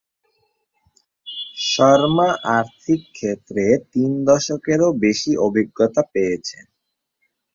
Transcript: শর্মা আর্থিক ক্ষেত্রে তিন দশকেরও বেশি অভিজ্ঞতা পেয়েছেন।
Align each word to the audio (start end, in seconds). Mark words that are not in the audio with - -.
শর্মা 1.67 2.29
আর্থিক 2.57 3.01
ক্ষেত্রে 3.11 3.63
তিন 3.91 4.11
দশকেরও 4.29 4.89
বেশি 5.03 5.31
অভিজ্ঞতা 5.47 6.01
পেয়েছেন। 6.13 6.65